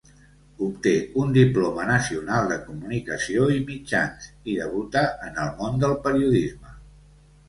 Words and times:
Obté 0.67 0.91
un 1.23 1.33
diploma 1.33 1.83
nacional 1.89 2.47
de 2.51 2.57
comunicació 2.69 3.45
i 3.55 3.59
mitjans 3.67 4.25
i 4.31 4.55
debuta 4.61 5.05
en 5.29 5.37
el 5.45 5.53
món 5.61 5.77
del 5.85 5.95
periodisme. 6.07 6.73